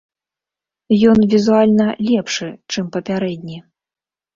[1.11, 3.67] Ён візуальна лепшы, чым папярэдні.